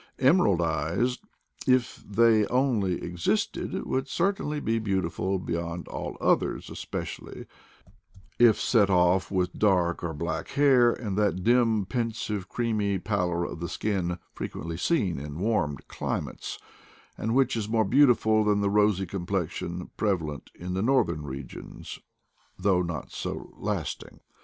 Emerald 0.17 0.63
eyes, 0.63 1.19
if 1.67 1.97
they 2.09 2.47
only 2.47 3.03
existed, 3.03 3.85
would 3.85 4.07
certainly 4.07 4.59
be 4.59 4.79
beau 4.79 4.99
tiful 4.99 5.37
beyond 5.37 5.87
all 5.89 6.17
others, 6.19 6.71
especially 6.71 7.45
if 8.39 8.59
set 8.59 8.89
off 8.89 9.29
with 9.29 9.53
dark 9.53 10.03
or 10.03 10.11
black 10.11 10.47
hair 10.47 10.91
and 10.91 11.15
that 11.19 11.43
dim 11.43 11.85
pensive 11.85 12.49
creamy 12.49 12.97
pallor 12.97 13.45
of 13.45 13.59
the 13.59 13.69
skin 13.69 14.17
frequently 14.33 14.75
seen 14.75 15.19
in 15.19 15.37
warm 15.37 15.77
cli 15.87 16.19
mates, 16.19 16.57
and 17.15 17.35
which 17.35 17.55
is 17.55 17.69
more 17.69 17.85
beautiful 17.85 18.43
than 18.43 18.59
the 18.59 18.71
rosy 18.71 19.05
complexion 19.05 19.91
prevalent 19.97 20.49
in 20.55 20.73
northern 20.73 21.21
regions, 21.21 21.99
though 22.57 22.81
not 22.81 23.11
so 23.11 23.53
lasting. 23.55 24.19